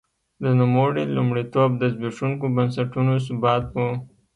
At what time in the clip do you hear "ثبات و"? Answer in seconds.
3.25-3.77